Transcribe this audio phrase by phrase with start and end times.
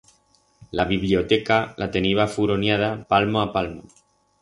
[0.79, 3.91] La bibllioteca la teniba furoniada palmo a palmo.